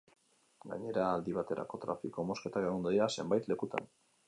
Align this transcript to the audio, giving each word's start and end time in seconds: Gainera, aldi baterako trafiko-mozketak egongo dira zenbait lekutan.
Gainera, 0.71 1.03
aldi 1.17 1.35
baterako 1.35 1.81
trafiko-mozketak 1.85 2.67
egongo 2.71 2.97
dira 2.97 3.13
zenbait 3.19 3.53
lekutan. 3.53 3.89